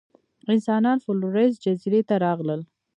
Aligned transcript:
انسانان 0.53 0.97
فلورېس 1.03 1.53
جزیرې 1.63 2.01
ته 2.09 2.15
راغلل. 2.25 2.61